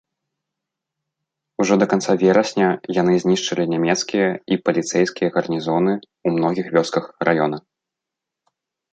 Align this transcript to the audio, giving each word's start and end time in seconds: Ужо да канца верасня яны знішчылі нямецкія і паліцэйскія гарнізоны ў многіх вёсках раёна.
Ужо 1.63 1.73
да 1.81 1.85
канца 1.91 2.13
верасня 2.23 2.69
яны 3.01 3.13
знішчылі 3.23 3.63
нямецкія 3.73 4.27
і 4.55 4.57
паліцэйскія 4.69 5.29
гарнізоны 5.35 5.93
ў 5.97 6.33
многіх 6.39 6.67
вёсках 6.79 7.03
раёна. 7.31 7.57